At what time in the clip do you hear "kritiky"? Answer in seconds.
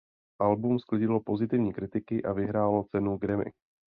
1.73-2.23